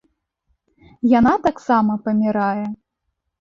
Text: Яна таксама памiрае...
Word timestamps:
Яна 1.19 1.33
таксама 1.45 1.99
памiрае... 2.09 2.65